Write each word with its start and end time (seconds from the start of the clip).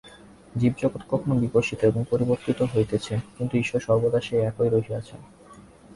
জীব-জগৎ 0.55 1.01
কখনও 1.09 1.39
বিকশিত 1.39 1.79
এবং 1.83 2.01
পরিবর্তিত 2.09 2.59
হইতেছে, 2.61 3.13
কিন্তু 3.37 3.57
ঈশ্বর 3.57 3.79
সর্বদাই 3.79 4.21
সেই 4.21 4.41
একই 4.41 4.69
রহিয়াছেন। 4.69 5.19